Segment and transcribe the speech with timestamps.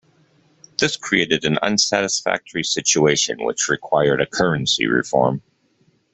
[0.79, 5.43] This created an unsatisfactory situation which required a currency reform.